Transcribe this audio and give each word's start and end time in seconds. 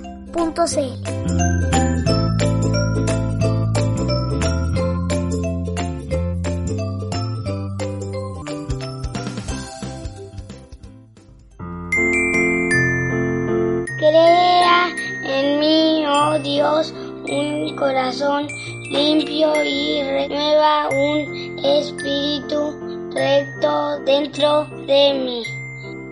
Crea 13.99 14.87
en 15.25 15.59
mí, 15.59 16.05
oh 16.07 16.39
Dios, 16.39 16.91
un 17.29 17.75
corazón 17.75 18.47
limpio 18.89 19.53
y 19.63 20.01
renueva 20.01 20.89
un 20.89 21.59
espíritu 21.63 22.88
recto 23.11 23.99
dentro 24.01 24.65
de 24.85 25.13
mí. 25.13 25.43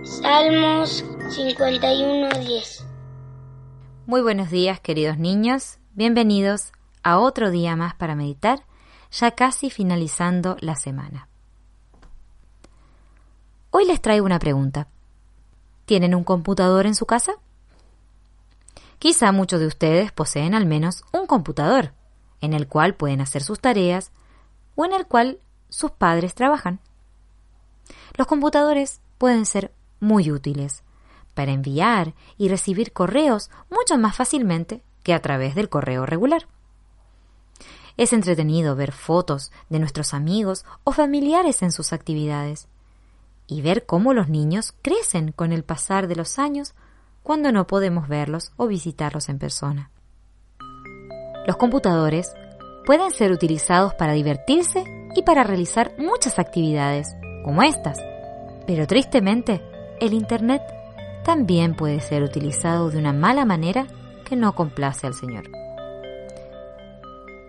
Salmos 0.04 1.04
51:10 1.30 2.86
Muy 4.06 4.22
buenos 4.22 4.50
días, 4.50 4.80
queridos 4.80 5.18
niños. 5.18 5.78
Bienvenidos 5.94 6.72
a 7.04 7.20
otro 7.20 7.52
día 7.52 7.76
más 7.76 7.94
para 7.94 8.16
meditar, 8.16 8.64
ya 9.12 9.32
casi 9.32 9.70
finalizando 9.70 10.58
la 10.60 10.76
semana. 10.76 11.28
Hoy 13.70 13.86
les 13.86 14.02
traigo 14.02 14.26
una 14.26 14.40
pregunta. 14.40 14.88
¿Tienen 15.86 16.16
un 16.16 16.23
computador 16.23 16.88
en 16.88 16.95
su 16.95 17.06
casa? 17.06 17.34
Quizá 18.98 19.32
muchos 19.32 19.59
de 19.59 19.68
ustedes 19.68 20.12
poseen 20.12 20.56
al 20.56 20.66
menos 20.66 21.04
un 21.14 21.28
computador, 21.28 21.94
en 22.42 22.54
el 22.54 22.68
cual 22.68 22.95
pueden 22.95 23.22
hacer 23.22 23.44
sus 23.44 23.59
tareas 23.59 24.12
o 24.76 24.86
en 24.86 24.94
el 24.94 25.06
cual 25.06 25.40
sus 25.70 25.92
padres 25.92 26.34
trabajan. 26.34 26.80
Los 28.18 28.28
computadores 28.28 29.00
pueden 29.18 29.46
ser 29.46 29.72
muy 30.00 30.32
útiles 30.32 30.84
para 31.36 31.52
enviar 31.52 32.16
y 32.38 32.50
recibir 32.50 32.92
correos 32.92 33.52
mucho 33.70 33.98
más 33.98 34.16
fácilmente 34.16 34.82
que 35.04 35.14
a 35.14 35.22
través 35.22 35.54
del 35.54 35.70
correo 35.70 36.06
regular. 36.06 36.48
Es 37.95 38.14
entretenido 38.14 38.76
ver 38.76 38.92
fotos 38.92 39.52
de 39.70 39.80
nuestros 39.80 40.14
amigos 40.14 40.66
o 40.84 40.92
familiares 40.92 41.62
en 41.62 41.72
sus 41.72 41.94
actividades 41.94 42.68
y 43.45 43.62
ver 43.62 43.86
cómo 43.86 44.14
los 44.14 44.30
niños 44.30 44.73
crecen 44.82 45.32
con 45.32 45.52
el 45.52 45.64
pasar 45.64 46.08
de 46.08 46.16
los 46.16 46.40
años 46.40 46.73
cuando 47.22 47.52
no 47.52 47.68
podemos 47.68 48.08
verlos 48.08 48.52
o 48.58 48.68
visitarlos 48.68 49.30
en 49.30 49.38
persona. 49.38 49.92
Los 51.45 51.58
computadores 51.58 52.34
pueden 52.86 53.12
ser 53.12 53.32
utilizados 53.32 53.94
para 53.94 54.14
divertirse 54.14 54.84
y 55.16 55.22
para 55.22 55.44
realizar 55.44 55.94
muchas 55.98 56.40
actividades, 56.40 57.16
como 57.48 57.64
estas. 57.64 58.03
Pero 58.66 58.88
tristemente, 58.88 59.62
el 60.02 60.12
Internet 60.12 60.62
también 61.23 61.78
puede 61.78 62.02
ser 62.02 62.22
utilizado 62.22 62.92
de 62.92 62.98
una 63.00 63.14
mala 63.14 63.45
manera 63.45 63.88
que 64.26 64.36
no 64.36 64.54
complace 64.54 65.08
al 65.08 65.14
Señor. 65.14 65.45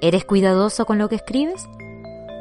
¿Eres 0.01 0.25
cuidadoso 0.25 0.87
con 0.87 0.99
lo 0.99 1.09
que 1.09 1.17
escribes? 1.17 1.69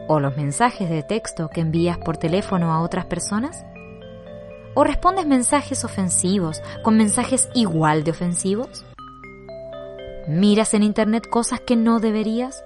¿O 0.08 0.20
los 0.20 0.38
mensajes 0.38 0.88
de 0.88 1.02
texto 1.02 1.50
que 1.50 1.62
envías 1.62 1.98
por 1.98 2.18
teléfono 2.18 2.72
a 2.72 2.82
otras 2.82 3.08
personas? 3.08 3.66
¿O 4.76 4.84
respondes 4.84 5.26
mensajes 5.26 5.84
ofensivos 5.84 6.62
con 6.84 6.96
mensajes 6.96 7.50
igual 7.56 8.04
de 8.04 8.12
ofensivos? 8.12 8.86
¿Miras 10.28 10.76
en 10.76 10.84
Internet 10.84 11.28
cosas 11.28 11.60
que 11.62 11.76
no 11.76 12.00
deberías? 12.00 12.64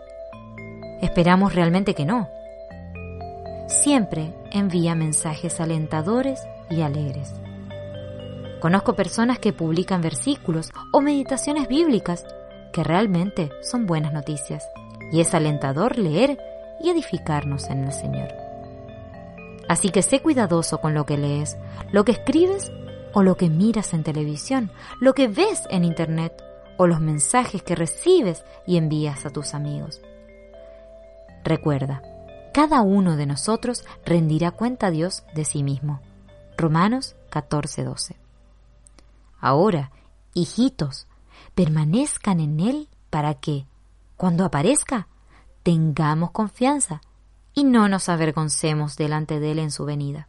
Esperamos 1.02 1.56
realmente 1.56 1.96
que 1.96 2.04
no. 2.04 2.28
Siempre 3.72 4.34
envía 4.52 4.96
mensajes 4.96 5.62
alentadores 5.62 6.46
y 6.70 6.82
alegres. 6.82 7.34
Conozco 8.60 8.96
personas 8.96 9.40
que 9.40 9.54
publican 9.54 10.02
versículos 10.02 10.72
o 10.92 11.00
meditaciones 11.00 11.70
bíblicas 11.70 12.26
que 12.74 12.84
realmente 12.84 13.50
son 13.62 13.88
buenas 13.88 14.12
noticias 14.12 14.68
y 15.10 15.22
es 15.22 15.34
alentador 15.34 15.98
leer 15.98 16.38
y 16.84 16.90
edificarnos 16.90 17.70
en 17.70 17.86
el 17.86 17.94
Señor. 17.94 18.28
Así 19.70 19.90
que 19.90 20.02
sé 20.02 20.20
cuidadoso 20.20 20.80
con 20.82 20.94
lo 20.94 21.06
que 21.06 21.18
lees, 21.18 21.58
lo 21.94 22.04
que 22.04 22.12
escribes 22.12 22.70
o 23.14 23.24
lo 23.24 23.38
que 23.38 23.50
miras 23.50 23.94
en 23.94 24.04
televisión, 24.04 24.70
lo 25.00 25.14
que 25.14 25.30
ves 25.30 25.64
en 25.70 25.86
Internet 25.86 26.34
o 26.78 26.88
los 26.88 27.00
mensajes 27.00 27.64
que 27.64 27.76
recibes 27.76 28.44
y 28.68 28.76
envías 28.76 29.26
a 29.26 29.30
tus 29.30 29.54
amigos. 29.54 30.02
Recuerda, 31.46 32.04
cada 32.54 32.82
uno 32.82 33.16
de 33.16 33.26
nosotros 33.26 33.86
rendirá 34.06 34.52
cuenta 34.52 34.88
a 34.88 34.92
Dios 34.92 35.24
de 35.34 35.46
sí 35.46 35.64
mismo. 35.64 36.02
Romanos 36.58 37.16
14:12. 37.32 38.16
Ahora, 39.40 39.92
hijitos, 40.34 41.08
permanezcan 41.56 42.40
en 42.40 42.60
Él 42.60 42.90
para 43.10 43.34
que, 43.36 43.66
cuando 44.18 44.46
aparezca, 44.46 45.08
tengamos 45.64 46.32
confianza 46.32 47.02
y 47.54 47.64
no 47.64 47.88
nos 47.88 48.10
avergoncemos 48.10 48.96
delante 48.96 49.40
de 49.40 49.52
Él 49.52 49.60
en 49.60 49.72
su 49.72 49.86
venida. 49.86 50.28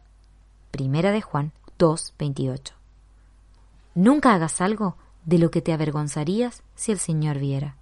Primera 0.71 1.11
de 1.11 1.21
Juan 1.21 1.51
2.28. 1.77 2.73
Nunca 3.95 4.33
hagas 4.33 4.61
algo 4.61 4.97
de 5.25 5.37
lo 5.37 5.51
que 5.51 5.61
te 5.61 5.73
avergonzarías 5.73 6.63
si 6.75 6.91
el 6.91 6.99
Señor 6.99 7.37
viera. 7.37 7.77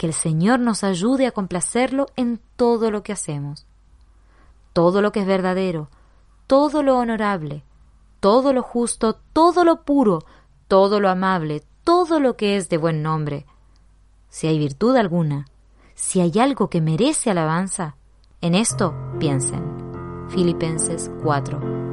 Que 0.00 0.06
el 0.06 0.14
Señor 0.14 0.60
nos 0.60 0.82
ayude 0.82 1.26
a 1.26 1.30
complacerlo 1.30 2.06
en 2.16 2.40
todo 2.56 2.90
lo 2.90 3.02
que 3.02 3.12
hacemos. 3.12 3.66
Todo 4.72 5.02
lo 5.02 5.12
que 5.12 5.20
es 5.20 5.26
verdadero, 5.26 5.90
todo 6.46 6.82
lo 6.82 6.96
honorable, 6.96 7.64
todo 8.18 8.54
lo 8.54 8.62
justo, 8.62 9.20
todo 9.34 9.62
lo 9.62 9.82
puro, 9.82 10.20
todo 10.68 11.00
lo 11.00 11.10
amable, 11.10 11.62
todo 11.84 12.18
lo 12.18 12.38
que 12.38 12.56
es 12.56 12.70
de 12.70 12.78
buen 12.78 13.02
nombre. 13.02 13.44
Si 14.30 14.46
hay 14.46 14.58
virtud 14.58 14.96
alguna, 14.96 15.48
si 15.94 16.22
hay 16.22 16.32
algo 16.38 16.70
que 16.70 16.80
merece 16.80 17.30
alabanza, 17.30 17.96
en 18.40 18.54
esto 18.54 18.94
piensen. 19.18 19.62
Filipenses 20.30 21.10
4:8. 21.22 21.89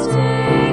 stay. 0.00 0.63